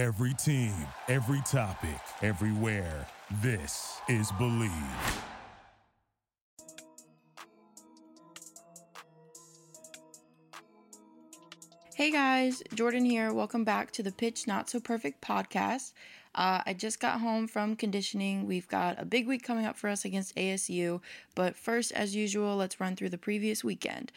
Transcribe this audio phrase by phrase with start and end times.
[0.00, 0.72] Every team,
[1.08, 3.06] every topic, everywhere.
[3.42, 4.70] This is Believe.
[11.94, 13.34] Hey guys, Jordan here.
[13.34, 15.92] Welcome back to the Pitch Not So Perfect podcast.
[16.34, 18.46] Uh, I just got home from conditioning.
[18.46, 21.02] We've got a big week coming up for us against ASU,
[21.34, 24.12] but first, as usual, let's run through the previous weekend.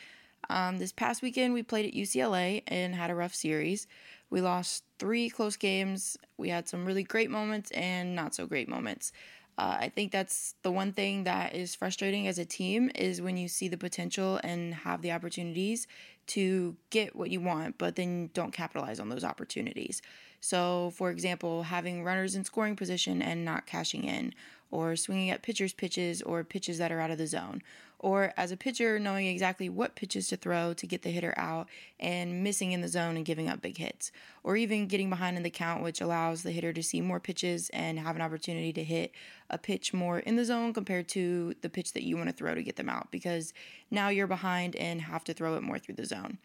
[0.49, 3.87] Um, this past weekend, we played at UCLA and had a rough series.
[4.33, 6.17] We lost three close games.
[6.37, 9.11] We had some really great moments and not so great moments.
[9.59, 13.37] Uh, I think that's the one thing that is frustrating as a team is when
[13.37, 15.85] you see the potential and have the opportunities
[16.25, 20.01] to get what you want, but then don't capitalize on those opportunities.
[20.41, 24.33] So, for example, having runners in scoring position and not cashing in,
[24.71, 27.61] or swinging at pitchers' pitches or pitches that are out of the zone,
[28.03, 31.69] or as a pitcher, knowing exactly what pitches to throw to get the hitter out
[32.01, 34.11] and missing in the zone and giving up big hits,
[34.43, 37.69] or even getting behind in the count, which allows the hitter to see more pitches
[37.69, 39.13] and have an opportunity to hit
[39.49, 42.53] a pitch more in the zone compared to the pitch that you want to throw
[42.53, 43.53] to get them out because
[43.89, 46.37] now you're behind and have to throw it more through the zone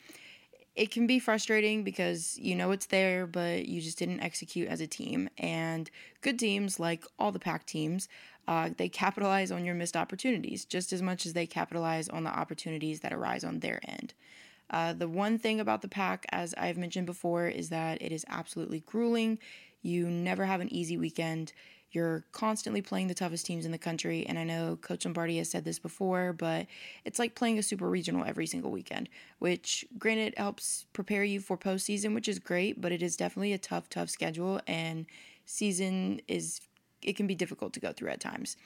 [0.79, 4.81] it can be frustrating because you know it's there, but you just didn't execute as
[4.81, 5.29] a team.
[5.37, 8.09] And good teams, like all the Pac teams,
[8.47, 12.31] uh, they capitalize on your missed opportunities just as much as they capitalize on the
[12.31, 14.15] opportunities that arise on their end.
[14.71, 18.25] Uh, the one thing about the Pac, as I've mentioned before, is that it is
[18.29, 19.41] absolutely grueling.
[19.83, 21.53] You never have an easy weekend.
[21.91, 24.27] You're constantly playing the toughest teams in the country.
[24.27, 26.67] And I know Coach Lombardi has said this before, but
[27.05, 29.09] it's like playing a super regional every single weekend,
[29.39, 33.59] which granted helps prepare you for postseason, which is great, but it is definitely a
[33.59, 34.61] tough, tough schedule.
[34.67, 35.07] And
[35.47, 36.61] season is,
[37.03, 38.57] it can be difficult to go through at times.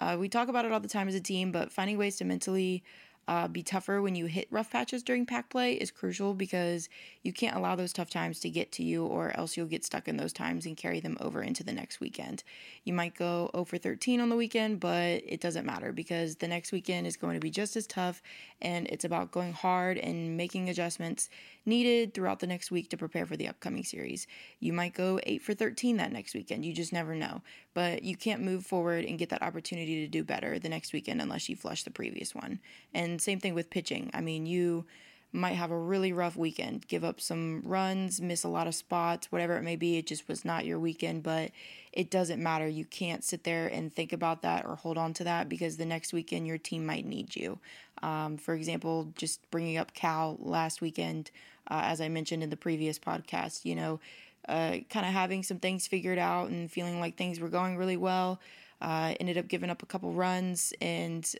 [0.00, 2.24] Uh, we talk about it all the time as a team, but finding ways to
[2.24, 2.82] mentally
[3.28, 6.88] uh, be tougher when you hit rough patches during Pac play is crucial because
[7.22, 10.08] you can't allow those tough times to get to you, or else you'll get stuck
[10.08, 12.42] in those times and carry them over into the next weekend.
[12.84, 16.48] You might go 0 for 13 on the weekend, but it doesn't matter because the
[16.48, 18.22] next weekend is going to be just as tough,
[18.60, 21.30] and it's about going hard and making adjustments
[21.64, 24.26] needed throughout the next week to prepare for the upcoming series.
[24.60, 27.42] You might go 8 for 13 that next weekend, you just never know.
[27.74, 31.20] But you can't move forward and get that opportunity to do better the next weekend
[31.20, 32.60] unless you flush the previous one.
[32.94, 34.10] And same thing with pitching.
[34.12, 34.84] I mean, you
[35.32, 39.32] might have a really rough weekend, give up some runs, miss a lot of spots,
[39.32, 39.96] whatever it may be.
[39.96, 41.50] It just was not your weekend, but
[41.92, 42.68] it doesn't matter.
[42.68, 45.86] You can't sit there and think about that or hold on to that because the
[45.86, 47.58] next weekend your team might need you.
[48.02, 51.30] Um, for example, just bringing up Cal last weekend,
[51.72, 53.98] uh, as I mentioned in the previous podcast, you know,
[54.46, 57.96] uh, kind of having some things figured out and feeling like things were going really
[57.96, 58.40] well.
[58.82, 61.34] Uh, ended up giving up a couple runs and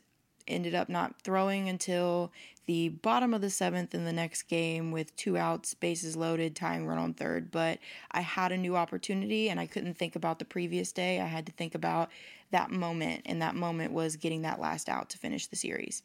[0.49, 2.33] ended up not throwing until
[2.65, 6.87] the bottom of the seventh in the next game with two outs, bases loaded, tying
[6.87, 7.51] run on third.
[7.51, 7.79] But
[8.11, 11.21] I had a new opportunity and I couldn't think about the previous day.
[11.21, 12.11] I had to think about
[12.53, 16.03] that moment, and that moment was getting that last out to finish the series.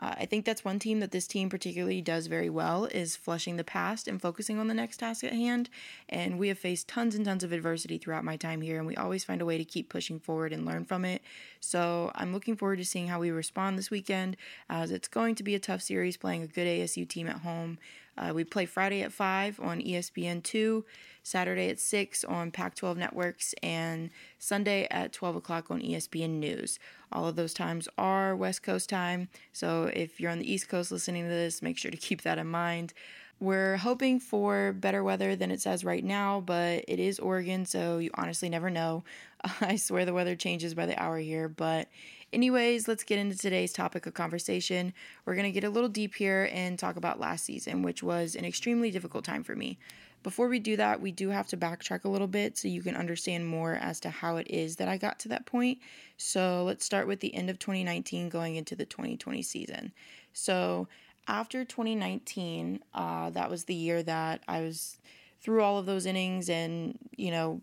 [0.00, 3.56] Uh, I think that's one team that this team particularly does very well is flushing
[3.56, 5.68] the past and focusing on the next task at hand.
[6.08, 8.96] And we have faced tons and tons of adversity throughout my time here, and we
[8.96, 11.22] always find a way to keep pushing forward and learn from it.
[11.60, 14.36] So I'm looking forward to seeing how we respond this weekend,
[14.68, 17.78] as it's going to be a tough series playing a good ASU team at home.
[18.16, 20.84] Uh, we play Friday at 5 on ESPN2,
[21.22, 26.78] Saturday at 6 on Pac 12 Networks, and Sunday at 12 o'clock on ESPN News.
[27.12, 30.92] All of those times are West Coast time, so if you're on the East Coast
[30.92, 32.92] listening to this, make sure to keep that in mind.
[33.40, 37.96] We're hoping for better weather than it says right now, but it is Oregon, so
[37.96, 39.02] you honestly never know.
[39.62, 41.88] I swear the weather changes by the hour here, but
[42.32, 44.92] anyways, let's get into today's topic of conversation.
[45.24, 48.34] We're going to get a little deep here and talk about last season, which was
[48.34, 49.78] an extremely difficult time for me.
[50.22, 52.94] Before we do that, we do have to backtrack a little bit so you can
[52.94, 55.78] understand more as to how it is that I got to that point.
[56.18, 59.92] So let's start with the end of 2019 going into the 2020 season.
[60.34, 60.88] So
[61.26, 64.98] after 2019, uh, that was the year that I was
[65.40, 67.62] through all of those innings and, you know,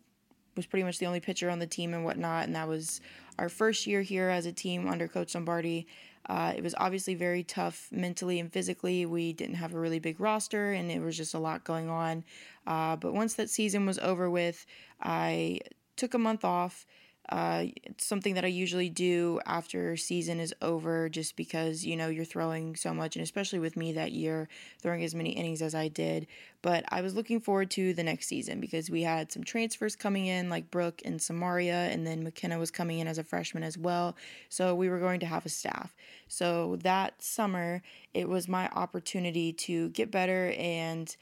[0.58, 2.46] was pretty much the only pitcher on the team and whatnot.
[2.46, 3.00] And that was
[3.40, 5.88] our first year here as a team under Coach Lombardi.
[6.28, 9.06] Uh, it was obviously very tough mentally and physically.
[9.06, 12.26] We didn't have a really big roster, and it was just a lot going on.
[12.66, 14.66] Uh, but once that season was over with,
[15.02, 15.62] I
[15.96, 16.86] took a month off
[17.30, 22.08] uh, it's something that I usually do after season is over, just because you know
[22.08, 24.48] you're throwing so much, and especially with me that year,
[24.82, 26.28] throwing as many innings as I did.
[26.62, 30.26] But I was looking forward to the next season because we had some transfers coming
[30.28, 33.78] in, like Brooke and Samaria, and then McKenna was coming in as a freshman as
[33.78, 34.16] well.
[34.50, 35.96] So we were going to have a staff.
[36.28, 37.82] So that summer,
[38.14, 41.16] it was my opportunity to get better and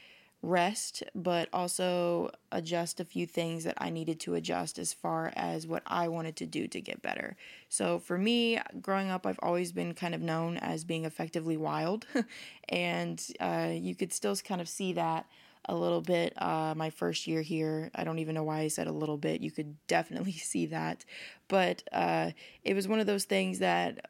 [0.45, 5.67] rest, but also adjust a few things that I needed to adjust as far as
[5.67, 7.35] what I wanted to do to get better.
[7.69, 12.05] So, for me, growing up, I've always been kind of known as being effectively wild,
[12.69, 15.25] and uh, you could still kind of see that
[15.67, 17.89] a little bit uh, my first year here.
[17.95, 19.41] I don't even know why I said a little bit.
[19.41, 21.05] You could definitely see that.
[21.47, 22.31] But uh,
[22.63, 24.07] it was one of those things that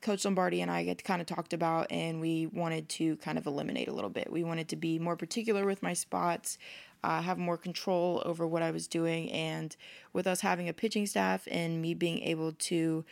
[0.00, 3.46] Coach Lombardi and I had kind of talked about, and we wanted to kind of
[3.46, 4.30] eliminate a little bit.
[4.30, 6.58] We wanted to be more particular with my spots,
[7.02, 9.76] uh, have more control over what I was doing, and
[10.12, 13.04] with us having a pitching staff and me being able to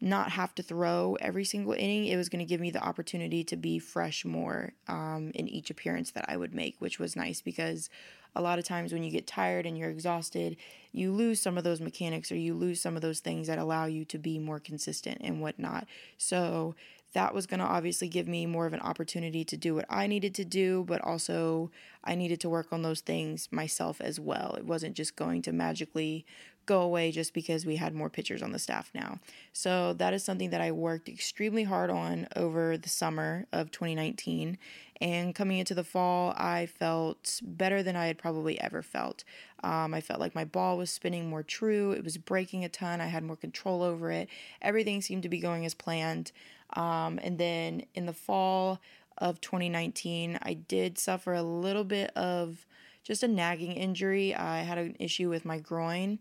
[0.00, 3.42] not have to throw every single inning, it was going to give me the opportunity
[3.44, 7.40] to be fresh more um, in each appearance that I would make, which was nice
[7.40, 7.88] because
[8.36, 10.56] a lot of times when you get tired and you're exhausted,
[10.92, 13.86] you lose some of those mechanics or you lose some of those things that allow
[13.86, 15.86] you to be more consistent and whatnot.
[16.18, 16.74] So
[17.14, 20.06] that was going to obviously give me more of an opportunity to do what I
[20.06, 21.70] needed to do, but also
[22.02, 24.54] I needed to work on those things myself as well.
[24.58, 26.26] It wasn't just going to magically
[26.66, 29.18] go away just because we had more pitchers on the staff now.
[29.52, 34.58] So that is something that I worked extremely hard on over the summer of 2019.
[35.00, 39.24] And coming into the fall, I felt better than I had probably ever felt.
[39.62, 41.92] Um, I felt like my ball was spinning more true.
[41.92, 43.00] It was breaking a ton.
[43.00, 44.28] I had more control over it.
[44.62, 46.32] Everything seemed to be going as planned.
[46.74, 48.80] Um, and then in the fall
[49.18, 52.66] of 2019, I did suffer a little bit of
[53.02, 54.34] just a nagging injury.
[54.34, 56.18] I had an issue with my groin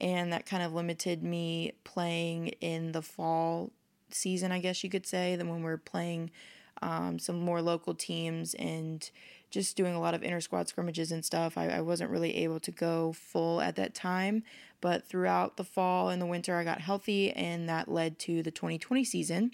[0.00, 3.70] and that kind of limited me playing in the fall
[4.10, 6.30] season, I guess you could say, than when we are playing
[6.84, 9.10] um, some more local teams and
[9.50, 11.56] just doing a lot of inter squad scrimmages and stuff.
[11.56, 14.42] I, I wasn't really able to go full at that time,
[14.80, 18.50] but throughout the fall and the winter, I got healthy, and that led to the
[18.50, 19.52] 2020 season.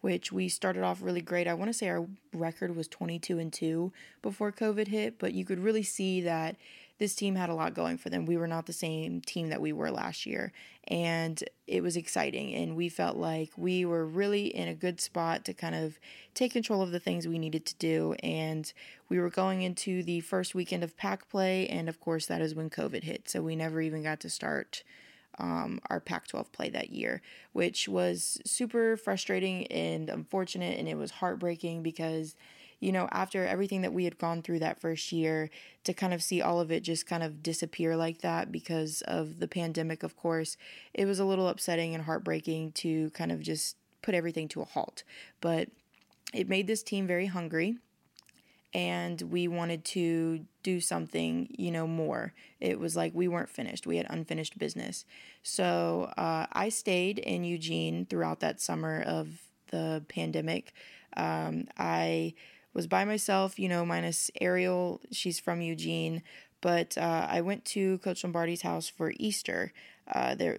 [0.00, 1.48] Which we started off really great.
[1.48, 3.92] I want to say our record was 22 and 2
[4.22, 6.54] before COVID hit, but you could really see that
[6.98, 8.26] this team had a lot going for them.
[8.26, 10.52] We were not the same team that we were last year,
[10.88, 12.54] and it was exciting.
[12.54, 15.98] And we felt like we were really in a good spot to kind of
[16.34, 18.14] take control of the things we needed to do.
[18.22, 18.72] And
[19.08, 22.54] we were going into the first weekend of Pac play, and of course, that is
[22.54, 23.28] when COVID hit.
[23.28, 24.82] So we never even got to start.
[25.40, 27.22] Um, our Pac 12 play that year,
[27.52, 32.34] which was super frustrating and unfortunate, and it was heartbreaking because
[32.80, 35.50] you know, after everything that we had gone through that first year,
[35.84, 39.40] to kind of see all of it just kind of disappear like that because of
[39.40, 40.56] the pandemic, of course,
[40.94, 44.64] it was a little upsetting and heartbreaking to kind of just put everything to a
[44.64, 45.02] halt.
[45.40, 45.68] But
[46.32, 47.78] it made this team very hungry
[48.74, 52.34] and we wanted to do something, you know, more.
[52.60, 53.86] It was like we weren't finished.
[53.86, 55.04] We had unfinished business.
[55.42, 59.28] So uh, I stayed in Eugene throughout that summer of
[59.70, 60.74] the pandemic.
[61.16, 62.34] Um, I
[62.78, 65.00] was by myself, you know, minus Ariel.
[65.10, 66.22] She's from Eugene.
[66.60, 69.72] But uh, I went to Coach Lombardi's house for Easter.
[70.06, 70.58] Uh, there,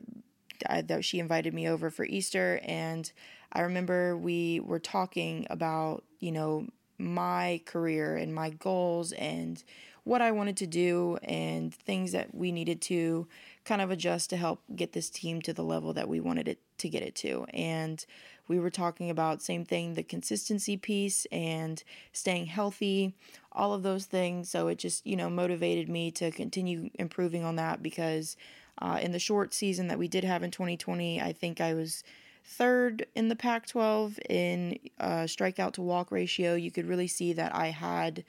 [0.68, 3.10] I, that she invited me over for Easter, and
[3.54, 6.68] I remember we were talking about, you know,
[7.00, 9.64] my career and my goals and
[10.04, 13.28] what I wanted to do and things that we needed to
[13.64, 16.60] kind of adjust to help get this team to the level that we wanted it
[16.80, 17.46] to get it to.
[17.54, 18.04] And
[18.50, 21.82] we were talking about same thing the consistency piece and
[22.12, 23.14] staying healthy
[23.54, 27.56] all of those things so it just you know motivated me to continue improving on
[27.56, 28.36] that because
[28.82, 32.04] uh, in the short season that we did have in 2020 i think i was
[32.44, 37.34] third in the pac 12 in uh, strikeout to walk ratio you could really see
[37.34, 38.24] that i had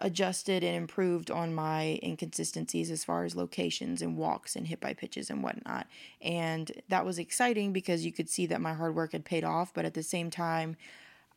[0.00, 4.92] adjusted and improved on my inconsistencies as far as locations and walks and hit by
[4.92, 5.86] pitches and whatnot.
[6.20, 9.72] And that was exciting because you could see that my hard work had paid off,
[9.72, 10.76] but at the same time,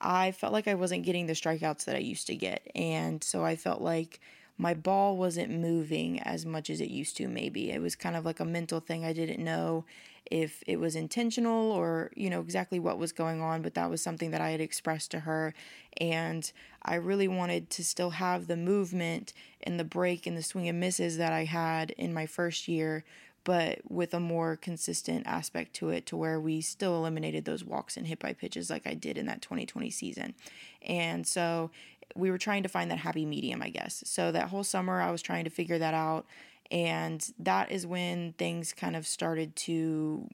[0.01, 2.69] I felt like I wasn't getting the strikeouts that I used to get.
[2.75, 4.19] And so I felt like
[4.57, 7.71] my ball wasn't moving as much as it used to, maybe.
[7.71, 9.05] It was kind of like a mental thing.
[9.05, 9.85] I didn't know
[10.29, 14.01] if it was intentional or, you know, exactly what was going on, but that was
[14.01, 15.53] something that I had expressed to her.
[15.98, 16.51] And
[16.83, 19.33] I really wanted to still have the movement
[19.63, 23.03] and the break and the swing and misses that I had in my first year,
[23.43, 27.98] but with a more consistent aspect to it to where we still eliminated those walks
[27.98, 30.36] and hit by pitches like I did in that 2020 season.
[30.81, 31.71] And so
[32.15, 34.03] we were trying to find that happy medium, I guess.
[34.05, 36.25] So that whole summer I was trying to figure that out
[36.71, 40.27] and that is when things kind of started to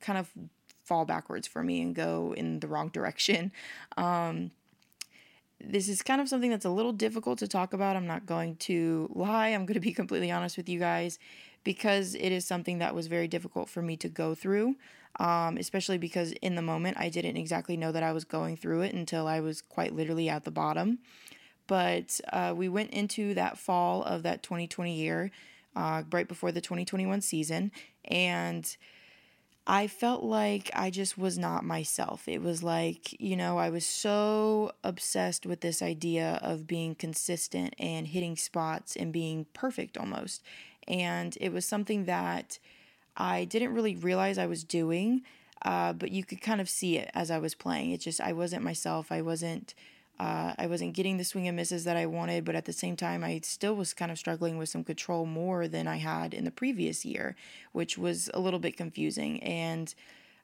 [0.00, 0.30] kind of
[0.84, 3.52] fall backwards for me and go in the wrong direction.
[3.96, 4.52] Um,
[5.60, 7.96] this is kind of something that's a little difficult to talk about.
[7.96, 9.48] I'm not going to lie.
[9.48, 11.18] I'm going to be completely honest with you guys
[11.64, 14.76] because it is something that was very difficult for me to go through,
[15.18, 18.82] um, especially because in the moment I didn't exactly know that I was going through
[18.82, 20.98] it until I was quite literally at the bottom.
[21.66, 25.30] But uh, we went into that fall of that 2020 year,
[25.76, 27.72] uh, right before the 2021 season,
[28.04, 28.76] and
[29.70, 32.26] I felt like I just was not myself.
[32.26, 37.74] It was like, you know, I was so obsessed with this idea of being consistent
[37.78, 40.42] and hitting spots and being perfect almost.
[40.88, 42.58] And it was something that
[43.14, 45.20] I didn't really realize I was doing,
[45.60, 47.90] uh, but you could kind of see it as I was playing.
[47.90, 49.12] It just, I wasn't myself.
[49.12, 49.74] I wasn't
[50.20, 52.96] uh, I wasn't getting the swing and misses that I wanted, but at the same
[52.96, 56.44] time, I still was kind of struggling with some control more than I had in
[56.44, 57.36] the previous year,
[57.72, 59.40] which was a little bit confusing.
[59.42, 59.94] And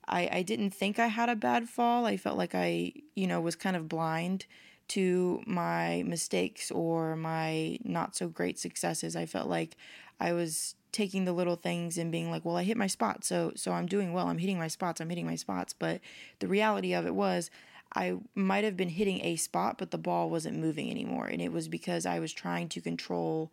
[0.06, 2.06] I, I didn't think I had a bad fall.
[2.06, 4.46] I felt like I, you know, was kind of blind
[4.86, 9.16] to my mistakes or my not so great successes.
[9.16, 9.76] I felt like
[10.20, 13.52] I was taking the little things and being like, well, I hit my spot, so
[13.56, 14.28] so I'm doing well.
[14.28, 15.00] I'm hitting my spots.
[15.00, 15.72] I'm hitting my spots.
[15.72, 16.00] But
[16.38, 17.50] the reality of it was
[17.94, 21.26] I might have been hitting a spot, but the ball wasn't moving anymore.
[21.26, 23.52] And it was because I was trying to control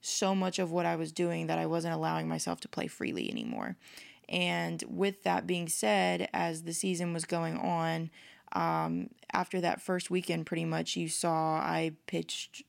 [0.00, 3.30] so much of what I was doing that I wasn't allowing myself to play freely
[3.30, 3.76] anymore.
[4.28, 8.10] And with that being said, as the season was going on,
[8.52, 12.62] um, after that first weekend, pretty much you saw I pitched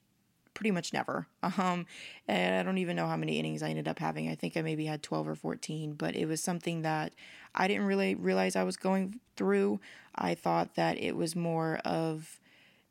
[0.54, 1.28] pretty much never.
[1.58, 1.86] Um,
[2.28, 4.30] and I don't even know how many innings I ended up having.
[4.30, 7.14] I think I maybe had 12 or 14, but it was something that
[7.56, 9.80] I didn't really realize I was going through.
[10.14, 12.40] I thought that it was more of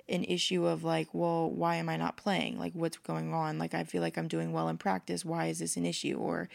[0.09, 2.59] an issue of like, well, why am I not playing?
[2.59, 3.59] Like, what's going on?
[3.59, 5.25] Like, I feel like I'm doing well in practice.
[5.25, 6.17] Why is this an issue?
[6.19, 6.49] Or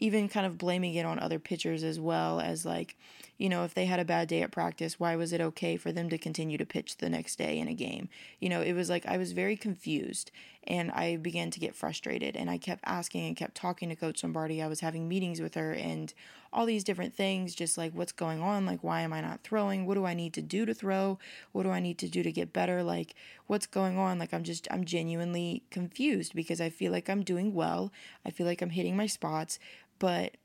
[0.00, 2.96] even kind of blaming it on other pitchers as well as like,
[3.36, 5.90] you know, if they had a bad day at practice, why was it okay for
[5.90, 8.08] them to continue to pitch the next day in a game?
[8.40, 10.30] You know, it was like I was very confused
[10.64, 14.22] and I began to get frustrated and I kept asking and kept talking to Coach
[14.22, 14.62] Lombardi.
[14.62, 16.12] I was having meetings with her and
[16.52, 19.86] all these different things, just like what's going on, like why am I not throwing?
[19.86, 21.18] What do I need to do to throw?
[21.52, 22.82] What do I need to do to get better?
[22.82, 23.14] Like
[23.46, 24.18] what's going on?
[24.18, 27.92] Like I'm just I'm genuinely confused because I feel like I'm doing well.
[28.24, 29.58] I feel like I'm hitting my spots,
[29.98, 30.36] but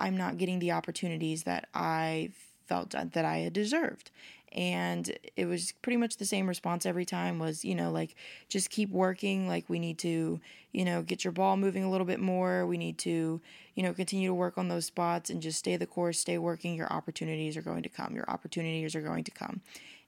[0.00, 2.30] I'm not getting the opportunities that I
[2.72, 4.10] felt that I had deserved.
[4.50, 8.16] And it was pretty much the same response every time was, you know, like
[8.48, 9.48] just keep working.
[9.48, 10.40] Like we need to,
[10.72, 12.66] you know, get your ball moving a little bit more.
[12.66, 13.40] We need to,
[13.74, 16.74] you know, continue to work on those spots and just stay the course, stay working.
[16.74, 18.14] Your opportunities are going to come.
[18.14, 19.60] Your opportunities are going to come.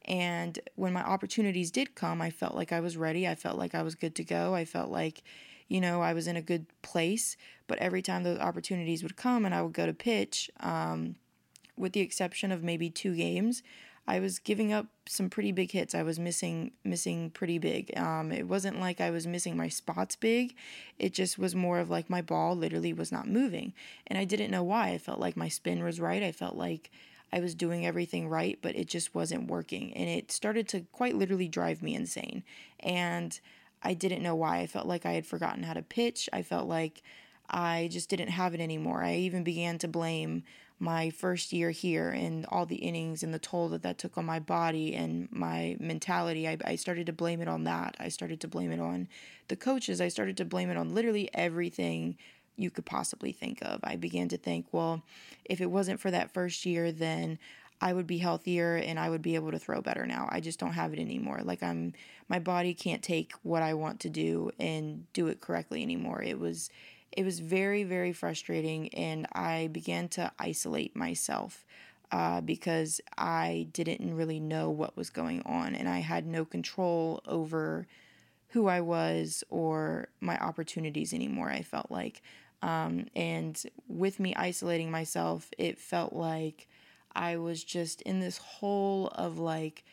[0.06, 3.26] And when my opportunities did come, I felt like I was ready.
[3.26, 4.54] I felt like I was good to go.
[4.54, 5.22] I felt like,
[5.68, 7.38] you know, I was in a good place.
[7.66, 11.16] But every time those opportunities would come and I would go to pitch, um,
[11.76, 13.62] with the exception of maybe two games,
[14.06, 15.94] I was giving up some pretty big hits.
[15.94, 17.96] I was missing missing pretty big.
[17.96, 20.54] Um, it wasn't like I was missing my spots big.
[20.98, 23.72] It just was more of like my ball literally was not moving,
[24.06, 24.90] and I didn't know why.
[24.90, 26.22] I felt like my spin was right.
[26.22, 26.90] I felt like
[27.32, 31.16] I was doing everything right, but it just wasn't working, and it started to quite
[31.16, 32.44] literally drive me insane.
[32.80, 33.38] And
[33.82, 34.58] I didn't know why.
[34.58, 36.28] I felt like I had forgotten how to pitch.
[36.32, 37.02] I felt like
[37.48, 39.02] I just didn't have it anymore.
[39.02, 40.44] I even began to blame
[40.78, 44.24] my first year here and all the innings and the toll that that took on
[44.24, 46.48] my body and my mentality.
[46.48, 47.96] I, I started to blame it on that.
[48.00, 49.08] I started to blame it on
[49.48, 50.00] the coaches.
[50.00, 52.16] I started to blame it on literally everything
[52.56, 53.80] you could possibly think of.
[53.82, 55.02] I began to think, well,
[55.44, 57.38] if it wasn't for that first year, then
[57.80, 60.28] I would be healthier and I would be able to throw better now.
[60.30, 61.40] I just don't have it anymore.
[61.42, 61.92] Like I'm
[62.28, 66.22] my body can't take what I want to do and do it correctly anymore.
[66.22, 66.70] It was
[67.16, 71.64] it was very very frustrating and I began to isolate myself.
[72.12, 77.20] Uh, because I didn't really know what was going on and I had no control
[77.26, 77.88] over
[78.54, 81.50] who I was or my opportunities anymore.
[81.50, 82.22] I felt like.
[82.62, 86.68] Um, and with me isolating myself, it felt like
[87.16, 89.84] I was just in this hole of like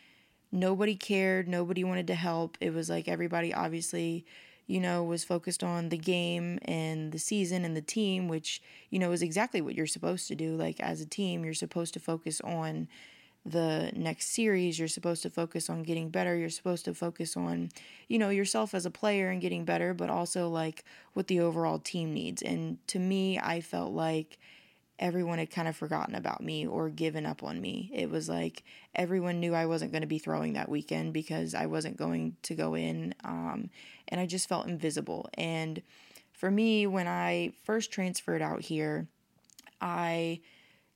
[0.51, 2.57] nobody cared, nobody wanted to help.
[2.61, 4.25] It was like everybody obviously,
[4.71, 8.99] you know, was focused on the game and the season and the team, which, you
[8.99, 10.55] know, is exactly what you're supposed to do.
[10.55, 12.87] Like as a team, you're supposed to focus on
[13.45, 14.79] the next series.
[14.79, 16.37] You're supposed to focus on getting better.
[16.37, 17.69] You're supposed to focus on,
[18.07, 21.77] you know, yourself as a player and getting better, but also like what the overall
[21.77, 22.41] team needs.
[22.41, 24.39] And to me, I felt like
[24.99, 27.89] everyone had kind of forgotten about me or given up on me.
[27.93, 28.63] It was like
[28.95, 32.55] everyone knew I wasn't going to be throwing that weekend because I wasn't going to
[32.55, 33.15] go in.
[33.23, 33.69] Um,
[34.07, 35.29] and I just felt invisible.
[35.33, 35.81] And
[36.33, 39.07] for me, when I first transferred out here,
[39.79, 40.41] I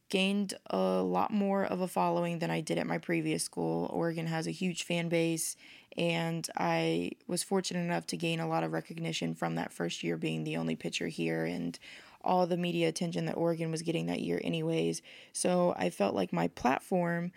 [0.09, 3.89] gained a lot more of a following than I did at my previous school.
[3.91, 5.55] Oregon has a huge fan base,
[5.97, 10.17] and I was fortunate enough to gain a lot of recognition from that first year
[10.17, 11.77] being the only pitcher here and
[12.25, 15.01] all the media attention that Oregon was getting that year, anyways.
[15.33, 17.31] So I felt like my platform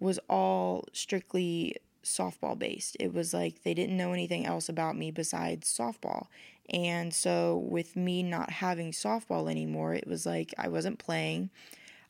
[0.00, 2.96] was all strictly softball based.
[2.98, 6.26] It was like they didn't know anything else about me besides softball.
[6.72, 11.50] And so, with me not having softball anymore, it was like I wasn't playing.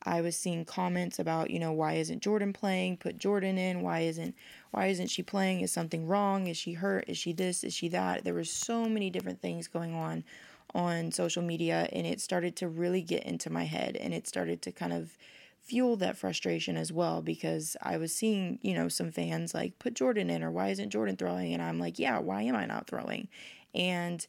[0.03, 2.97] I was seeing comments about, you know, why isn't Jordan playing?
[2.97, 3.83] Put Jordan in.
[3.83, 4.35] Why isn't
[4.71, 5.61] why isn't she playing?
[5.61, 6.47] Is something wrong?
[6.47, 7.05] Is she hurt?
[7.09, 7.65] Is she this?
[7.65, 8.25] Is she that?
[8.25, 10.25] There were so many different things going on
[10.75, 14.63] on social media and it started to really get into my head and it started
[14.63, 15.17] to kind of
[15.63, 19.95] fuel that frustration as well because I was seeing, you know, some fans like put
[19.95, 21.53] Jordan in or why isn't Jordan throwing?
[21.53, 23.29] And I'm like, yeah, why am I not throwing?
[23.75, 24.27] And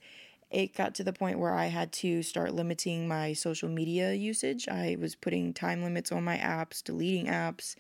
[0.51, 4.67] it got to the point where I had to start limiting my social media usage.
[4.67, 7.75] I was putting time limits on my apps, deleting apps.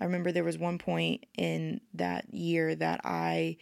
[0.00, 3.56] I remember there was one point in that year that I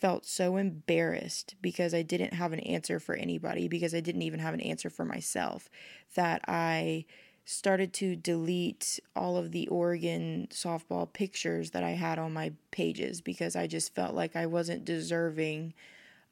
[0.00, 4.40] felt so embarrassed because I didn't have an answer for anybody, because I didn't even
[4.40, 5.68] have an answer for myself,
[6.14, 7.04] that I
[7.44, 13.20] started to delete all of the Oregon softball pictures that I had on my pages
[13.20, 15.74] because I just felt like I wasn't deserving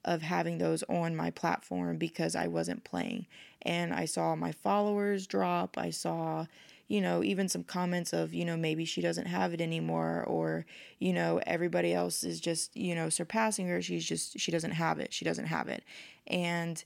[0.04, 3.26] of having those on my platform because I wasn't playing.
[3.62, 5.76] And I saw my followers drop.
[5.76, 6.46] I saw,
[6.88, 10.66] you know, even some comments of, you know, maybe she doesn't have it anymore or,
[10.98, 13.80] you know, everybody else is just, you know, surpassing her.
[13.80, 15.12] She's just, she doesn't have it.
[15.12, 15.84] She doesn't have it.
[16.26, 16.82] And,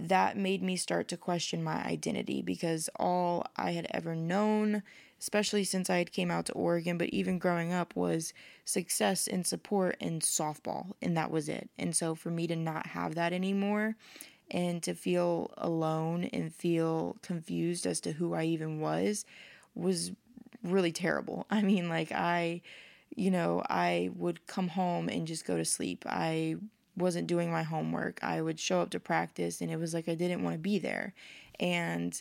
[0.00, 4.82] that made me start to question my identity because all I had ever known,
[5.20, 8.32] especially since I had came out to Oregon, but even growing up was
[8.64, 11.68] success and support in softball and that was it.
[11.78, 13.96] And so for me to not have that anymore
[14.50, 19.24] and to feel alone and feel confused as to who I even was
[19.74, 20.12] was
[20.62, 21.46] really terrible.
[21.50, 22.62] I mean, like I
[23.16, 26.04] you know, I would come home and just go to sleep.
[26.08, 26.56] I
[26.96, 28.22] wasn't doing my homework.
[28.22, 30.78] I would show up to practice and it was like I didn't want to be
[30.78, 31.14] there.
[31.58, 32.20] And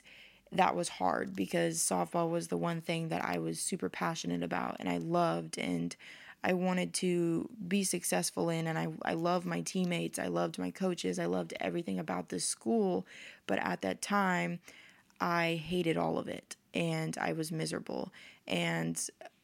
[0.51, 4.77] that was hard because softball was the one thing that I was super passionate about
[4.79, 5.95] and I loved and
[6.43, 10.71] I wanted to be successful in and I I loved my teammates, I loved my
[10.71, 13.05] coaches, I loved everything about this school,
[13.47, 14.59] but at that time
[15.19, 18.11] I hated all of it and I was miserable.
[18.47, 18.99] And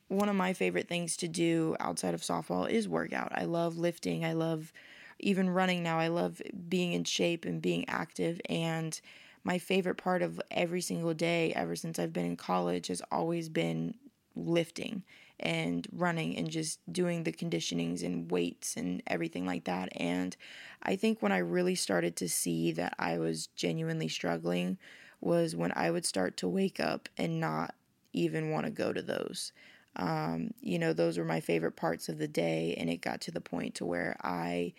[0.08, 3.32] one of my favorite things to do outside of softball is workout.
[3.34, 4.72] I love lifting, I love
[5.20, 8.40] even running now, I love being in shape and being active.
[8.50, 9.00] And
[9.44, 13.50] my favorite part of every single day, ever since I've been in college, has always
[13.50, 13.96] been
[14.36, 15.04] lifting
[15.40, 19.90] and running and just doing the conditionings and weights and everything like that.
[19.96, 20.36] And
[20.84, 24.78] I think when I really started to see that I was genuinely struggling
[25.22, 27.76] was when I would start to wake up and not
[28.14, 29.52] even want to go to those.
[29.98, 33.32] Um, you know, those were my favorite parts of the day, and it got to
[33.32, 34.74] the point to where I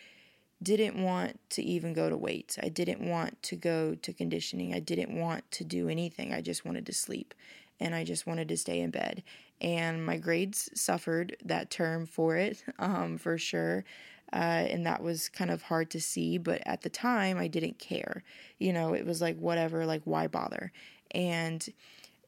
[0.62, 2.58] didn't want to even go to weights.
[2.62, 4.74] I didn't want to go to conditioning.
[4.74, 6.32] I didn't want to do anything.
[6.32, 7.34] I just wanted to sleep
[7.78, 9.22] and I just wanted to stay in bed.
[9.60, 13.84] And my grades suffered that term for it, um, for sure.
[14.32, 17.78] Uh, and that was kind of hard to see, but at the time I didn't
[17.78, 18.22] care.
[18.58, 20.72] You know, it was like, whatever, like, why bother?
[21.12, 21.66] And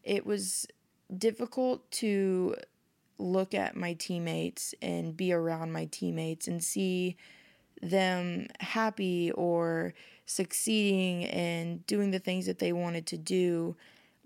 [0.05, 0.67] it was
[1.17, 2.55] difficult to
[3.19, 7.17] look at my teammates and be around my teammates and see
[7.83, 9.93] them happy or
[10.27, 13.77] succeeding and doing the things that they wanted to do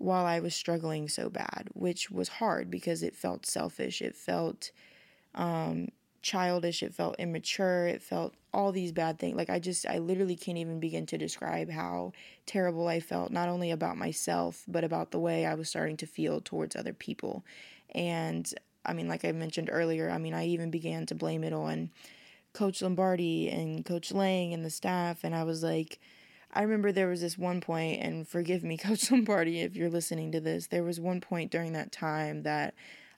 [0.03, 4.01] while I was struggling so bad, which was hard because it felt selfish.
[4.01, 4.71] It felt
[5.33, 5.87] um,
[6.21, 6.83] childish.
[6.83, 7.87] It felt immature.
[7.87, 9.37] It felt all these bad things.
[9.37, 12.11] Like, I just, I literally can't even begin to describe how
[12.45, 16.05] terrible I felt, not only about myself, but about the way I was starting to
[16.05, 17.45] feel towards other people.
[17.95, 18.53] And
[18.85, 21.91] I mean, like I mentioned earlier, I mean, I even began to blame it on
[22.51, 25.23] Coach Lombardi and Coach Lang and the staff.
[25.23, 26.01] And I was like,
[26.53, 30.31] I remember there was this one point, and forgive me, Coach Lombardi, if you're listening
[30.31, 32.75] to this, there was one point during that time that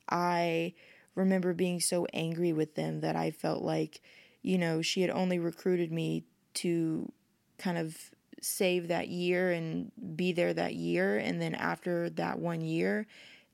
[0.10, 0.74] I
[1.16, 4.02] remember being so angry with them that I felt like,
[4.42, 6.24] you know, she had only recruited me
[6.56, 7.12] to
[7.58, 7.98] kind of
[8.42, 11.18] save that year and be there that year.
[11.18, 13.08] And then after that one year,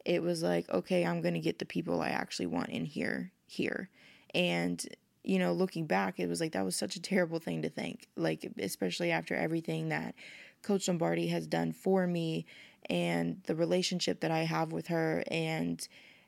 [0.06, 3.32] it was like, okay, I'm going to get the people I actually want in here,
[3.48, 3.90] here.
[4.34, 4.84] And
[5.24, 8.08] you know, looking back, it was like that was such a terrible thing to think.
[8.16, 10.16] Like, especially after everything that
[10.62, 12.46] Coach Lombardi has done for me
[12.90, 15.88] and the relationship that I have with her and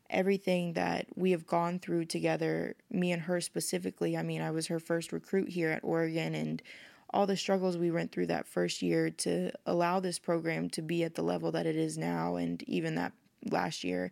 [0.09, 4.15] everything that we have gone through together, me and her specifically.
[4.15, 6.61] I mean, I was her first recruit here at Oregon and
[7.09, 11.03] all the struggles we went through that first year to allow this program to be
[11.03, 13.13] at the level that it is now and even that
[13.49, 14.11] last year.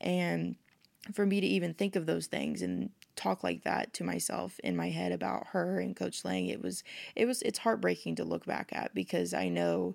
[0.00, 0.56] And
[1.12, 4.76] for me to even think of those things and talk like that to myself in
[4.76, 6.82] my head about her and coach lang it was
[7.14, 9.94] it was it's heartbreaking to look back at because i know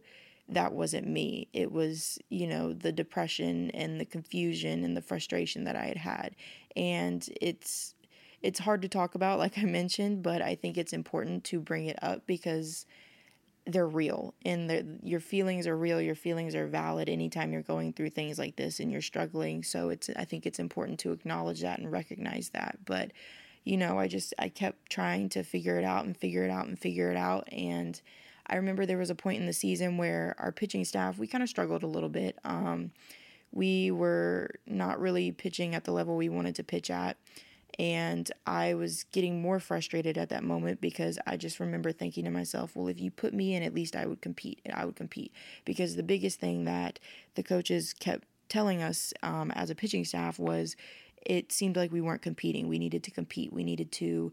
[0.49, 1.49] that wasn't me.
[1.53, 5.97] It was you know the depression and the confusion and the frustration that i had
[5.97, 6.35] had.
[6.75, 7.95] And it's
[8.41, 11.85] it's hard to talk about, like I mentioned, but I think it's important to bring
[11.85, 12.85] it up because
[13.67, 16.01] they're real and your feelings are real.
[16.01, 19.63] Your feelings are valid anytime you're going through things like this and you're struggling.
[19.63, 22.79] So it's I think it's important to acknowledge that and recognize that.
[22.85, 23.11] But
[23.65, 26.67] you know, I just I kept trying to figure it out and figure it out
[26.67, 28.01] and figure it out and
[28.49, 31.43] I remember there was a point in the season where our pitching staff we kind
[31.43, 32.39] of struggled a little bit.
[32.45, 32.91] Um,
[33.51, 37.17] we were not really pitching at the level we wanted to pitch at.
[37.79, 42.31] And I was getting more frustrated at that moment because I just remember thinking to
[42.31, 44.61] myself, well, if you put me in, at least I would compete.
[44.73, 45.31] I would compete.
[45.63, 46.99] Because the biggest thing that
[47.35, 50.75] the coaches kept telling us um, as a pitching staff was
[51.23, 52.67] it seemed like we weren't competing.
[52.67, 53.53] We needed to compete.
[53.53, 54.31] We needed to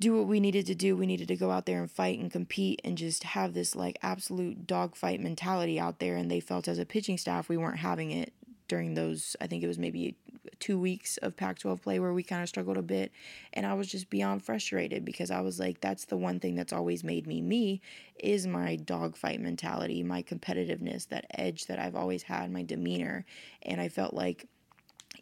[0.00, 0.96] do what we needed to do.
[0.96, 3.98] We needed to go out there and fight and compete and just have this like
[4.02, 6.16] absolute dogfight mentality out there.
[6.16, 8.32] And they felt as a pitching staff, we weren't having it
[8.68, 10.16] during those, I think it was maybe
[10.58, 13.12] two weeks of Pac 12 play where we kind of struggled a bit.
[13.52, 16.72] And I was just beyond frustrated because I was like, that's the one thing that's
[16.72, 17.80] always made me me
[18.18, 23.24] is my dogfight mentality, my competitiveness, that edge that I've always had, my demeanor.
[23.62, 24.48] And I felt like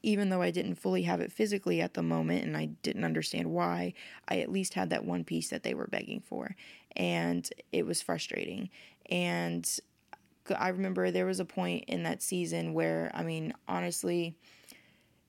[0.02, 3.50] even though I didn't fully have it physically at the moment and I didn't understand
[3.50, 3.94] why,
[4.28, 6.56] I at least had that one piece that they were begging for.
[6.96, 8.70] And it was frustrating.
[9.10, 9.68] And
[10.50, 14.36] I remember there was a point in that season where, I mean, honestly,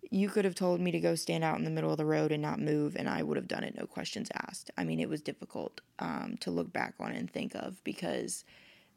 [0.10, 2.32] you could have told me to go stand out in the middle of the road
[2.32, 4.70] and not move, and I would have done it, no questions asked.
[4.78, 8.46] I mean, it was difficult um, to look back on and think of because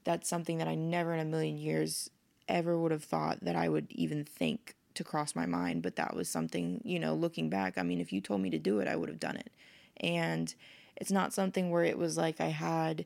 [0.04, 2.10] that's something that I never in a million years
[2.48, 5.82] ever would have thought that I would even think to cross my mind.
[5.82, 8.58] But that was something, you know, looking back, I mean, if you told me to
[8.58, 9.50] do it, I would have done it.
[9.98, 10.54] And
[10.96, 13.04] it's not something where it was like I had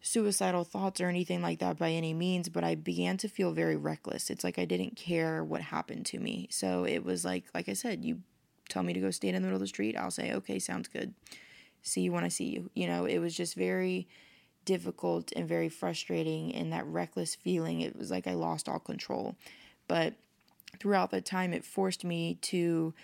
[0.00, 3.76] suicidal thoughts or anything like that by any means, but I began to feel very
[3.76, 4.30] reckless.
[4.30, 6.48] It's like I didn't care what happened to me.
[6.50, 8.20] So it was like, like I said, you
[8.68, 10.88] tell me to go stand in the middle of the street, I'll say, okay, sounds
[10.88, 11.12] good.
[11.82, 12.70] See you when I see you.
[12.74, 14.08] You know, it was just very
[14.64, 16.54] difficult and very frustrating.
[16.54, 19.36] And that reckless feeling, it was like I lost all control.
[19.88, 20.14] But
[20.78, 22.94] throughout that time, it forced me to,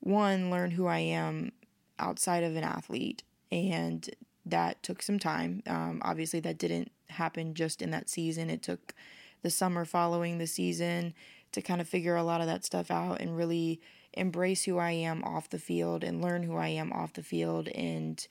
[0.00, 1.52] one, learn who I am
[1.98, 4.08] outside of an athlete and
[4.46, 5.62] that took some time.
[5.66, 8.50] Um, obviously, that didn't happen just in that season.
[8.50, 8.94] It took
[9.42, 11.14] the summer following the season
[11.52, 13.80] to kind of figure a lot of that stuff out and really
[14.14, 17.68] embrace who I am off the field and learn who I am off the field
[17.68, 18.26] and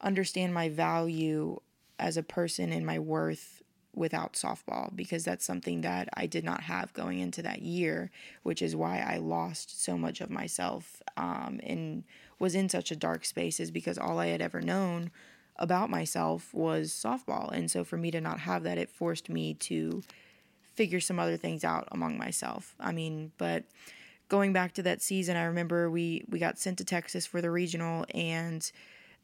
[0.00, 1.58] understand my value
[1.98, 3.62] as a person and my worth
[3.94, 8.10] without softball because that's something that I did not have going into that year,
[8.42, 12.04] which is why I lost so much of myself um, and
[12.38, 15.10] was in such a dark space, is because all I had ever known
[15.58, 17.52] about myself was softball.
[17.52, 20.02] And so for me to not have that, it forced me to
[20.74, 22.74] figure some other things out among myself.
[22.78, 23.64] I mean, but
[24.28, 27.50] going back to that season, I remember we we got sent to Texas for the
[27.50, 28.70] regional and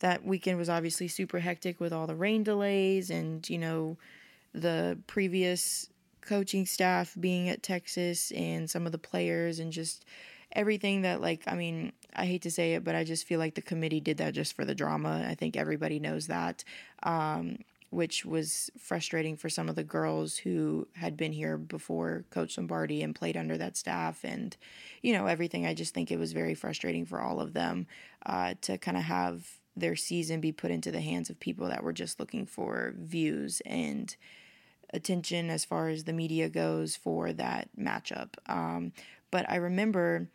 [0.01, 3.97] that weekend was obviously super hectic with all the rain delays and, you know,
[4.53, 5.89] the previous
[6.21, 10.05] coaching staff being at Texas and some of the players and just
[10.53, 13.55] everything that like I mean I hate to say it but I just feel like
[13.55, 16.65] the committee did that just for the drama I think everybody knows that
[17.03, 17.59] um,
[17.91, 23.03] which was frustrating for some of the girls who had been here before Coach Lombardi
[23.03, 24.57] and played under that staff and
[25.03, 27.87] you know everything I just think it was very frustrating for all of them
[28.27, 31.83] uh, to kind of have their season be put into the hands of people that
[31.83, 34.17] were just looking for views and
[34.93, 38.31] attention as far as the media goes for that matchup.
[38.47, 38.93] Um,
[39.31, 40.29] but I remember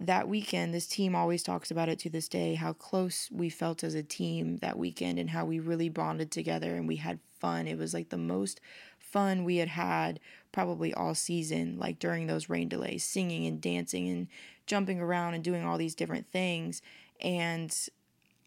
[0.00, 3.84] that weekend, this team always talks about it to this day how close we felt
[3.84, 7.68] as a team that weekend and how we really bonded together and we had fun.
[7.68, 8.60] It was like the most
[8.98, 10.18] fun we had had
[10.52, 14.28] probably all season, like during those rain delays, singing and dancing and
[14.66, 16.80] jumping around and doing all these different things.
[17.20, 17.76] And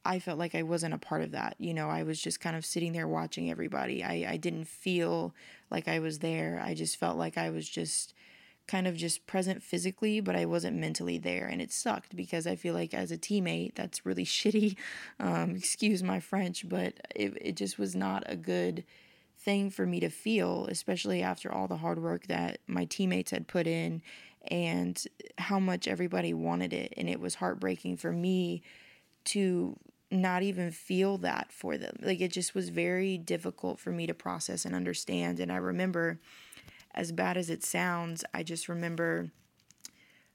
[0.03, 1.55] I felt like I wasn't a part of that.
[1.59, 4.03] You know, I was just kind of sitting there watching everybody.
[4.03, 5.35] I, I didn't feel
[5.69, 6.61] like I was there.
[6.65, 8.13] I just felt like I was just
[8.67, 11.47] kind of just present physically, but I wasn't mentally there.
[11.47, 14.75] And it sucked because I feel like as a teammate, that's really shitty.
[15.19, 18.83] Um, excuse my French, but it, it just was not a good
[19.37, 23.47] thing for me to feel, especially after all the hard work that my teammates had
[23.47, 24.01] put in
[24.47, 25.05] and
[25.37, 26.93] how much everybody wanted it.
[26.95, 28.61] And it was heartbreaking for me
[29.25, 29.77] to
[30.11, 31.95] not even feel that for them.
[32.01, 35.39] Like it just was very difficult for me to process and understand.
[35.39, 36.19] And I remember
[36.93, 39.29] as bad as it sounds, I just remember,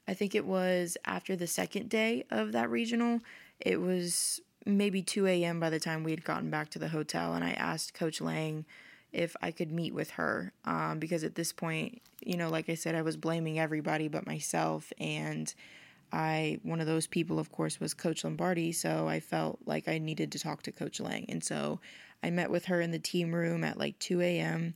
[0.07, 3.21] I think it was after the second day of that regional,
[3.61, 5.61] it was maybe 2 a.m.
[5.61, 7.35] by the time we had gotten back to the hotel.
[7.35, 8.65] And I asked Coach Lang
[9.13, 12.75] if I could meet with her um, because at this point, you know, like I
[12.75, 14.93] said, I was blaming everybody but myself.
[14.99, 15.53] And
[16.13, 19.99] I one of those people of course was Coach Lombardi, so I felt like I
[19.99, 21.27] needed to talk to Coach Lang.
[21.29, 21.81] And so
[22.23, 24.75] I met with her in the team room at like 2 a.m.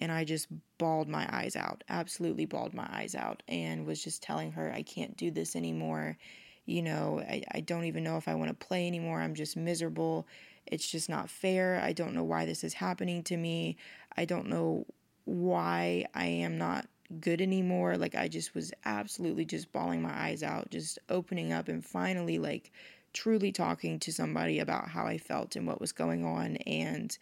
[0.00, 4.22] and I just bawled my eyes out, absolutely bawled my eyes out, and was just
[4.22, 6.18] telling her I can't do this anymore.
[6.64, 9.20] You know, I, I don't even know if I want to play anymore.
[9.20, 10.26] I'm just miserable.
[10.66, 11.80] It's just not fair.
[11.82, 13.76] I don't know why this is happening to me.
[14.16, 14.86] I don't know
[15.24, 16.86] why I am not
[17.20, 17.96] good anymore.
[17.96, 22.38] Like I just was absolutely just bawling my eyes out, just opening up and finally
[22.38, 22.72] like
[23.12, 26.56] truly talking to somebody about how I felt and what was going on.
[26.56, 27.16] And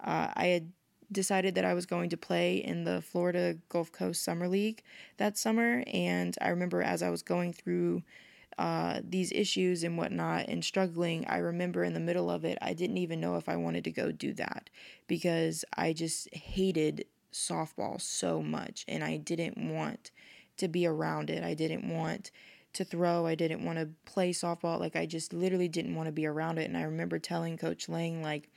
[0.00, 0.72] uh, I had
[1.10, 4.82] decided that I was going to play in the Florida Gulf Coast Summer League
[5.16, 5.82] that summer.
[5.92, 8.02] And I remember as I was going through
[8.58, 12.72] uh, these issues and whatnot and struggling, I remember in the middle of it, I
[12.72, 14.70] didn't even know if I wanted to go do that
[15.06, 20.10] because I just hated softball so much and I didn't want
[20.56, 21.44] to be around it.
[21.44, 22.30] I didn't want
[22.72, 23.26] to throw.
[23.26, 24.78] I didn't want to play softball.
[24.78, 26.68] Like I just literally didn't want to be around it.
[26.68, 28.50] And I remember telling Coach Lang, like,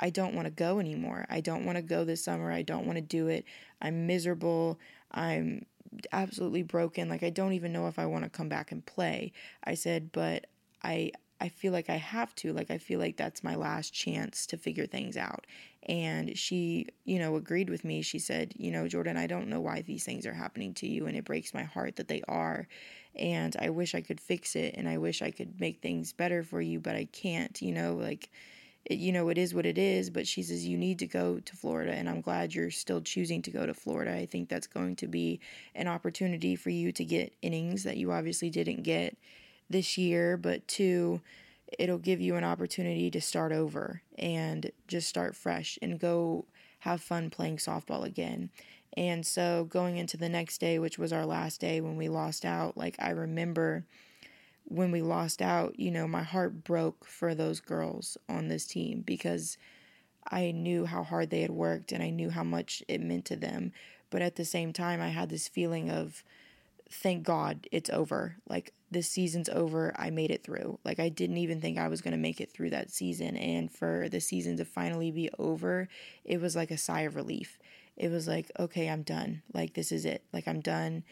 [0.00, 1.26] I don't want to go anymore.
[1.30, 2.50] I don't want to go this summer.
[2.50, 3.44] I don't want to do it.
[3.82, 4.78] I'm miserable.
[5.12, 5.66] I'm
[6.12, 7.08] absolutely broken.
[7.08, 9.32] Like I don't even know if I want to come back and play.
[9.64, 10.46] I said, but
[10.82, 12.52] I I feel like I have to.
[12.52, 15.46] Like I feel like that's my last chance to figure things out.
[15.88, 18.02] And she, you know, agreed with me.
[18.02, 21.06] She said, you know, Jordan, I don't know why these things are happening to you
[21.06, 22.68] and it breaks my heart that they are.
[23.16, 26.42] And I wish I could fix it and I wish I could make things better
[26.42, 28.30] for you, but I can't, you know, like
[28.84, 31.38] it, you know, it is what it is, but she says you need to go
[31.38, 34.14] to Florida, and I'm glad you're still choosing to go to Florida.
[34.14, 35.40] I think that's going to be
[35.74, 39.16] an opportunity for you to get innings that you obviously didn't get
[39.68, 41.20] this year, but two,
[41.78, 46.44] it'll give you an opportunity to start over and just start fresh and go
[46.80, 48.50] have fun playing softball again.
[48.96, 52.44] And so going into the next day, which was our last day when we lost
[52.44, 53.84] out, like I remember
[54.64, 59.02] when we lost out, you know, my heart broke for those girls on this team
[59.04, 59.56] because
[60.30, 63.36] I knew how hard they had worked and I knew how much it meant to
[63.36, 63.72] them.
[64.10, 66.22] But at the same time, I had this feeling of,
[66.90, 68.36] thank God it's over.
[68.48, 69.94] Like, this season's over.
[69.96, 70.78] I made it through.
[70.84, 73.70] Like I didn't even think I was going to make it through that season and
[73.70, 75.88] for the season to finally be over,
[76.24, 77.58] it was like a sigh of relief.
[77.96, 79.42] It was like, okay, I'm done.
[79.52, 80.24] Like this is it.
[80.32, 81.04] Like I'm done.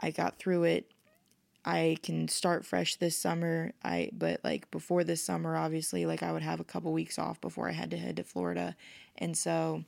[0.00, 0.90] I got through it.
[1.64, 3.72] I can start fresh this summer.
[3.84, 7.40] I but like before this summer obviously like I would have a couple weeks off
[7.40, 8.76] before I had to head to Florida.
[9.16, 9.84] And so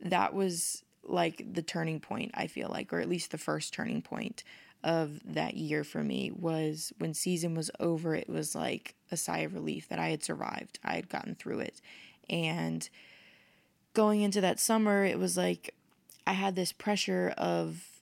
[0.00, 4.02] that was like the turning point, I feel like, or at least the first turning
[4.02, 4.42] point
[4.82, 9.38] of that year for me was when season was over, it was like a sigh
[9.38, 10.78] of relief that I had survived.
[10.84, 11.80] I had gotten through it.
[12.28, 12.88] And
[13.94, 15.74] going into that summer, it was like
[16.26, 17.93] I had this pressure of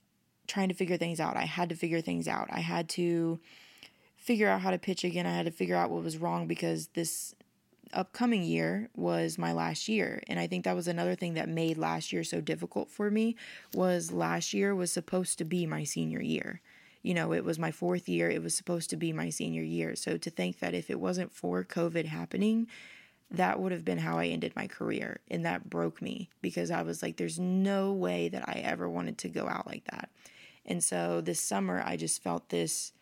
[0.47, 1.37] trying to figure things out.
[1.37, 2.47] I had to figure things out.
[2.51, 3.39] I had to
[4.17, 5.25] figure out how to pitch again.
[5.25, 7.35] I had to figure out what was wrong because this
[7.91, 11.77] upcoming year was my last year and i think that was another thing that made
[11.77, 13.35] last year so difficult for me
[13.75, 16.59] was last year was supposed to be my senior year
[17.03, 18.29] you know, it was my fourth year.
[18.29, 19.95] It was supposed to be my senior year.
[19.95, 22.67] So to think that if it wasn't for COVID happening,
[23.29, 25.19] that would have been how I ended my career.
[25.29, 29.17] And that broke me because I was like, there's no way that I ever wanted
[29.19, 30.09] to go out like that.
[30.65, 32.93] And so this summer, I just felt this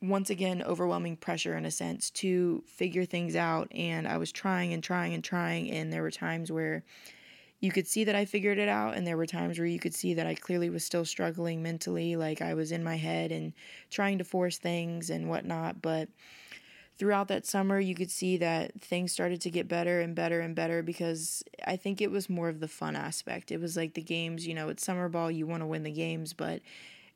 [0.00, 3.68] once again overwhelming pressure in a sense to figure things out.
[3.74, 5.70] And I was trying and trying and trying.
[5.70, 6.84] And there were times where
[7.60, 9.94] you could see that I figured it out, and there were times where you could
[9.94, 13.52] see that I clearly was still struggling mentally, like I was in my head and
[13.90, 15.82] trying to force things and whatnot.
[15.82, 16.08] But
[16.98, 20.54] throughout that summer, you could see that things started to get better and better and
[20.54, 23.52] better because I think it was more of the fun aspect.
[23.52, 25.92] It was like the games, you know, it's summer ball, you want to win the
[25.92, 26.60] games, but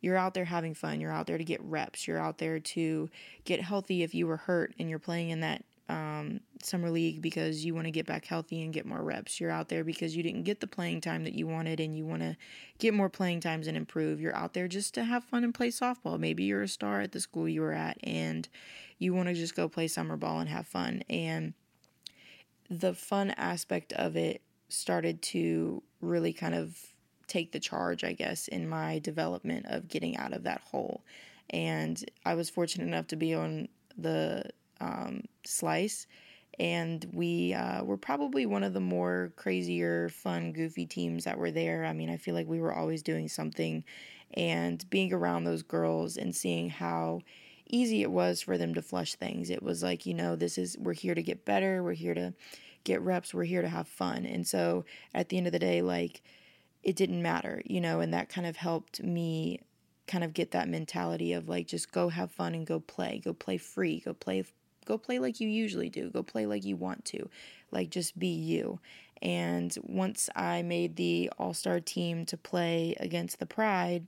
[0.01, 1.01] you're out there having fun.
[1.01, 2.07] You're out there to get reps.
[2.07, 3.11] You're out there to
[3.45, 7.65] get healthy if you were hurt and you're playing in that um, summer league because
[7.65, 9.41] you want to get back healthy and get more reps.
[9.41, 12.07] You're out there because you didn't get the playing time that you wanted and you
[12.07, 12.37] want to
[12.79, 14.21] get more playing times and improve.
[14.21, 16.19] You're out there just to have fun and play softball.
[16.19, 18.49] Maybe you're a star at the school you were at and
[18.99, 21.03] you want to just go play summer ball and have fun.
[21.11, 21.55] And
[22.71, 26.77] the fun aspect of it started to really kind of
[27.27, 31.03] take the charge, I guess, in my development of getting out of that hole.
[31.51, 34.45] And I was fortunate enough to be on the
[34.83, 36.07] um, slice.
[36.59, 41.51] And we uh, were probably one of the more crazier, fun, goofy teams that were
[41.51, 41.87] there.
[41.87, 43.85] I mean, I feel like we were always doing something.
[44.35, 47.21] And being around those girls and seeing how
[47.69, 49.51] easy it was for them to flush things.
[49.51, 51.83] It was like, you know, this is, we're here to get better.
[51.83, 52.35] We're here to
[52.85, 53.33] get reps.
[53.33, 54.27] We're here to have fun.
[54.27, 56.23] And so at the end of the day, like,
[56.83, 59.61] it didn't matter, you know, and that kind of helped me
[60.07, 63.33] kind of get that mentality of like just go have fun and go play, go
[63.33, 64.45] play free, go play
[64.85, 67.29] go play like you usually do, go play like you want to.
[67.71, 68.81] Like just be you.
[69.23, 74.07] And once I made the All-Star team to play against the Pride,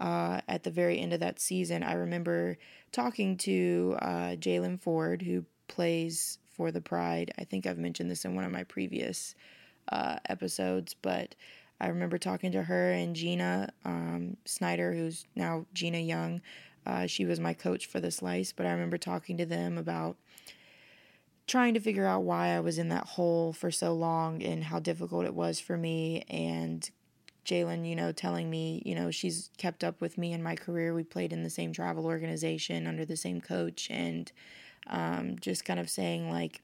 [0.00, 2.56] uh, at the very end of that season, I remember
[2.90, 7.32] talking to uh, Jailyn Ford, who plays for the Pride.
[7.38, 9.34] I think I've mentioned this in one of my previous
[9.90, 11.34] uh, episodes, but
[11.80, 16.40] I remember talking to her and Gina um, Snyder, who's now Gina Young.
[16.84, 20.16] Uh, she was my coach for the slice, but I remember talking to them about
[21.46, 24.78] trying to figure out why I was in that hole for so long and how
[24.78, 26.88] difficult it was for me and
[27.44, 30.94] Jailyn, you know, telling me, you know, she's kept up with me in my career.
[30.94, 34.30] We played in the same travel organization under the same coach, and
[34.86, 36.60] um, just kind of saying, like,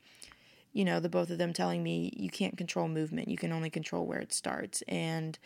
[0.73, 3.71] you know, the both of them telling me, you can't control movement, you can only
[3.71, 4.83] control where it starts.
[4.87, 5.37] And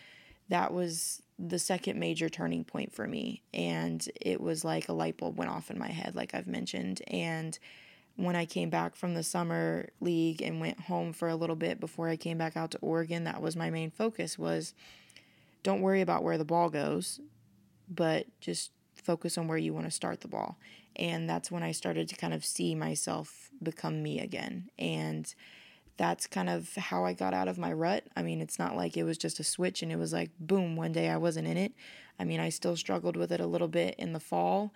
[0.51, 3.43] that was the second major turning point for me.
[3.53, 7.03] And it was like a light bulb went off in my head, like I've mentioned.
[7.09, 7.59] And
[8.17, 11.81] when I came back from the summer league and went home for a little bit
[11.81, 14.75] before I came back out to Oregon, that was my main focus was
[15.63, 17.21] don't worry about where the ball goes,
[17.89, 20.59] but just focus on where you want to start the ball.
[20.95, 24.71] And that's when I started to kind of see myself become me again.
[24.79, 25.33] And
[25.97, 28.05] that's kind of how I got out of my rut.
[28.17, 30.77] I mean, it's not like it was just a switch and it was like, boom,
[30.77, 31.73] one day I wasn't in it.
[32.19, 34.73] I mean, I still struggled with it a little bit in the fall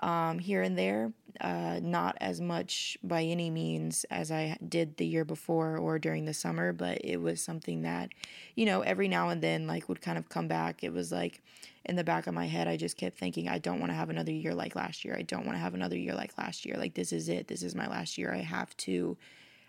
[0.00, 5.06] um, here and there, uh, not as much by any means as I did the
[5.06, 8.10] year before or during the summer, but it was something that,
[8.54, 10.84] you know, every now and then, like, would kind of come back.
[10.84, 11.42] It was like
[11.84, 14.10] in the back of my head, I just kept thinking, I don't want to have
[14.10, 15.16] another year like last year.
[15.18, 16.76] I don't want to have another year like last year.
[16.76, 17.48] Like, this is it.
[17.48, 18.32] This is my last year.
[18.32, 19.16] I have to.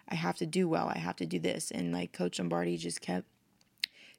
[0.10, 0.92] I have to do well.
[0.94, 1.72] I have to do this.
[1.72, 3.28] And like Coach Lombardi just kept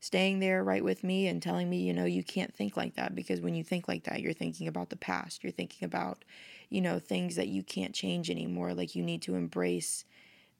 [0.00, 3.14] staying there right with me and telling me, you know, you can't think like that
[3.14, 5.44] because when you think like that, you're thinking about the past.
[5.44, 6.24] You're thinking about,
[6.70, 8.72] you know, things that you can't change anymore.
[8.72, 10.04] Like you need to embrace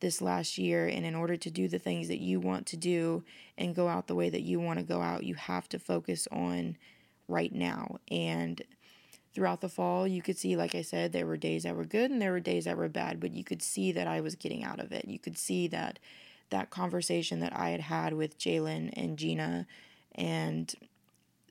[0.00, 0.86] this last year.
[0.86, 3.24] And in order to do the things that you want to do
[3.56, 6.28] and go out the way that you want to go out, you have to focus
[6.30, 6.76] on
[7.28, 7.98] right now.
[8.10, 8.60] And
[9.34, 12.10] throughout the fall, you could see, like I said, there were days that were good
[12.10, 14.64] and there were days that were bad, but you could see that I was getting
[14.64, 15.06] out of it.
[15.06, 15.98] You could see that
[16.50, 19.66] that conversation that I had had with Jailyn and Gina
[20.16, 20.74] and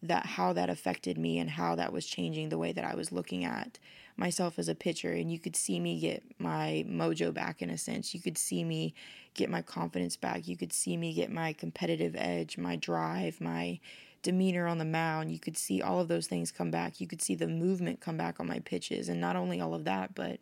[0.04, 3.12] that how that affected me and how that was changing the way that I was
[3.12, 3.80] looking at
[4.18, 5.12] myself as a pitcher.
[5.12, 8.14] And you could see me get my mojo back in a sense.
[8.14, 8.94] You could see me
[9.34, 10.48] get my confidence back.
[10.48, 13.80] You could see me get my competitive edge my drive my
[14.22, 17.22] demeanor on the mound you could see all of those things come back you could
[17.22, 20.40] see the movement come back on my pitches and not only all of that but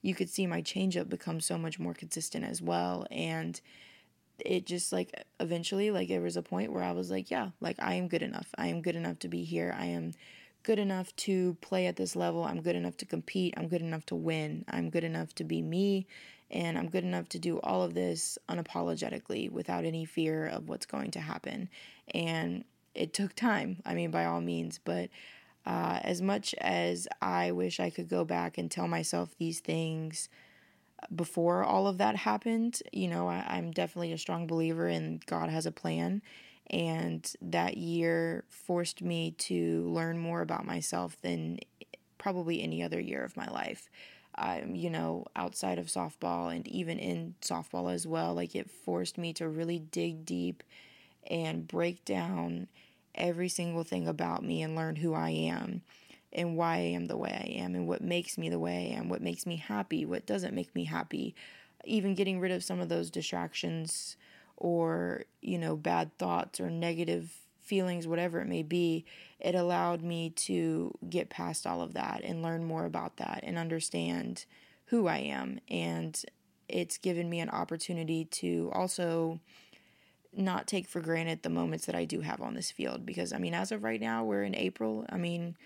[0.00, 3.60] you could see my changeup become so much more consistent as well and
[4.44, 7.76] it just like eventually like there was a point where I was like, yeah, like
[7.78, 8.48] I am good enough.
[8.56, 9.74] I am good enough to be here.
[9.78, 10.12] I am
[10.62, 12.44] good enough to play at this level.
[12.44, 13.54] I'm good enough to compete.
[13.56, 14.64] I'm good enough to win.
[14.68, 16.06] I'm good enough to be me
[16.50, 20.86] and I'm good enough to do all of this unapologetically without any fear of what's
[20.86, 21.68] going to happen.
[22.14, 22.64] And
[22.98, 23.80] it took time.
[23.86, 25.08] I mean, by all means, but
[25.64, 30.28] uh, as much as I wish I could go back and tell myself these things
[31.14, 35.48] before all of that happened, you know, I, I'm definitely a strong believer in God
[35.48, 36.22] has a plan.
[36.70, 41.60] And that year forced me to learn more about myself than
[42.18, 43.88] probably any other year of my life.
[44.36, 49.18] Um, you know, outside of softball and even in softball as well, like it forced
[49.18, 50.62] me to really dig deep
[51.28, 52.68] and break down
[53.18, 55.82] every single thing about me and learn who I am
[56.32, 58.98] and why I am the way I am and what makes me the way I
[58.98, 61.34] am, what makes me happy, what doesn't make me happy.
[61.84, 64.16] Even getting rid of some of those distractions
[64.56, 69.04] or, you know, bad thoughts or negative feelings, whatever it may be,
[69.38, 73.58] it allowed me to get past all of that and learn more about that and
[73.58, 74.46] understand
[74.86, 75.60] who I am.
[75.68, 76.20] And
[76.68, 79.40] it's given me an opportunity to also
[80.32, 83.38] not take for granted the moments that I do have on this field because I
[83.38, 85.06] mean as of right now we're in April.
[85.08, 85.56] I mean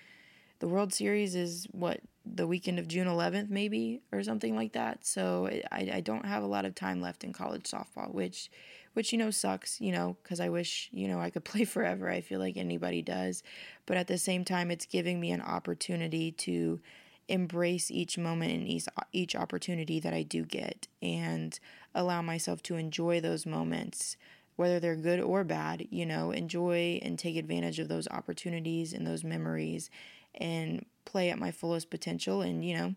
[0.60, 5.04] the World Series is what the weekend of June 11th, maybe or something like that.
[5.04, 8.48] So I, I don't have a lot of time left in college softball, which
[8.92, 12.08] which you know sucks, you know, because I wish you know I could play forever.
[12.08, 13.42] I feel like anybody does,
[13.86, 16.80] but at the same time, it's giving me an opportunity to
[17.28, 21.58] embrace each moment and each each opportunity that I do get, and
[21.94, 24.16] allow myself to enjoy those moments
[24.56, 29.06] whether they're good or bad, you know, enjoy and take advantage of those opportunities and
[29.06, 29.90] those memories
[30.34, 32.42] and play at my fullest potential.
[32.42, 32.94] And, you know,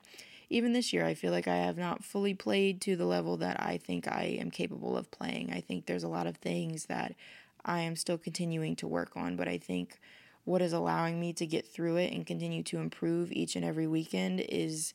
[0.50, 3.62] even this year, I feel like I have not fully played to the level that
[3.62, 5.52] I think I am capable of playing.
[5.54, 7.16] I think there's a lot of things that
[7.64, 10.00] I am still continuing to work on, but I think
[10.44, 13.88] what is allowing me to get through it and continue to improve each and every
[13.88, 14.94] weekend is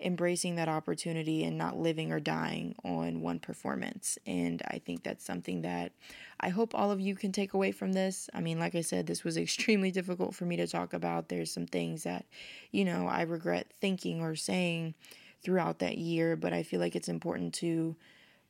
[0.00, 4.18] embracing that opportunity and not living or dying on one performance.
[4.26, 5.92] And I think that's something that
[6.40, 8.30] I hope all of you can take away from this.
[8.32, 11.28] I mean, like I said, this was extremely difficult for me to talk about.
[11.28, 12.26] There's some things that,
[12.70, 14.94] you know, I regret thinking or saying
[15.42, 17.96] throughout that year, but I feel like it's important to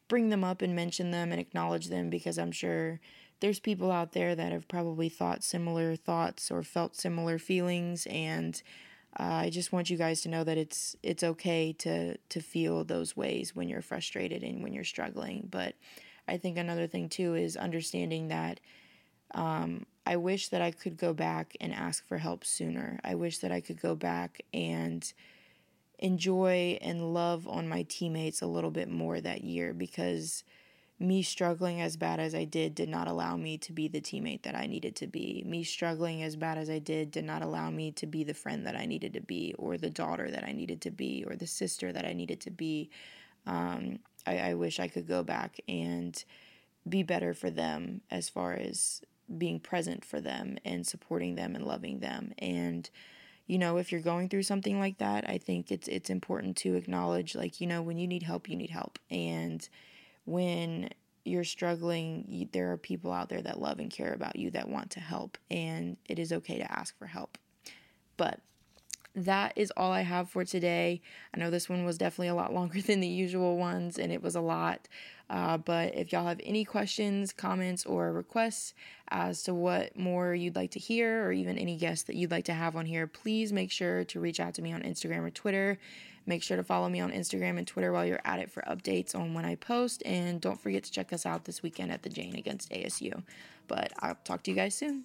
[0.09, 3.01] bring them up and mention them and acknowledge them because I'm sure
[3.41, 8.61] there's people out there that have probably thought similar thoughts or felt similar feelings and
[9.19, 12.85] uh, I just want you guys to know that it's it's okay to to feel
[12.85, 15.49] those ways when you're frustrated and when you're struggling.
[15.51, 15.75] But
[16.27, 18.61] I think another thing too is understanding that
[19.35, 22.99] um, I wish that I could go back and ask for help sooner.
[23.05, 25.11] I wish that I could go back and
[25.99, 30.45] enjoy and love on my teammates a little bit more that year because
[31.01, 34.43] me struggling as bad as I did did not allow me to be the teammate
[34.43, 35.45] that I needed to be.
[35.47, 38.67] Me struggling as bad as I did did not allow me to be the friend
[38.67, 41.47] that I needed to be, or the daughter that I needed to be, or the
[41.47, 42.91] sister that I needed to be.
[43.47, 46.23] Um, I, I wish I could go back and
[46.89, 49.03] be better for them as far as
[49.37, 52.33] being present for them and supporting them and loving them.
[52.39, 52.89] And
[53.47, 56.75] you know, if you're going through something like that, I think it's it's important to
[56.75, 58.99] acknowledge like, you know, when you need help, you need help.
[59.11, 59.67] And
[60.29, 60.91] when
[61.25, 64.91] you're struggling, there are people out there that love and care about you that want
[64.93, 67.39] to help, and it is okay to ask for help.
[68.17, 68.41] But
[69.15, 71.01] that is all I have for today.
[71.35, 74.23] I know this one was definitely a lot longer than the usual ones, and it
[74.23, 74.89] was a lot.
[75.31, 78.73] Uh, but if y'all have any questions, comments, or requests
[79.11, 82.47] as to what more you'd like to hear, or even any guests that you'd like
[82.47, 85.31] to have on here, please make sure to reach out to me on Instagram or
[85.31, 85.79] Twitter.
[86.29, 89.15] Make sure to follow me on Instagram and Twitter while you're at it for updates
[89.15, 90.03] on when I post.
[90.05, 93.23] And don't forget to check us out this weekend at the Jane against ASU.
[93.67, 95.05] But I'll talk to you guys soon.